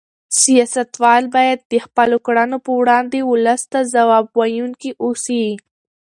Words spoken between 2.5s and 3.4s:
په وړاندې